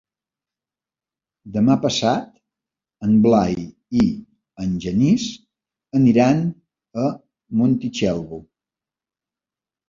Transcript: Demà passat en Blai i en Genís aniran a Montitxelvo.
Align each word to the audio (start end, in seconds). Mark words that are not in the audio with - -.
Demà 1.57 1.73
passat 1.83 2.31
en 3.07 3.13
Blai 3.25 3.65
i 4.05 4.05
en 4.65 4.73
Genís 4.87 5.27
aniran 6.01 6.41
a 7.03 7.13
Montitxelvo. 7.61 8.41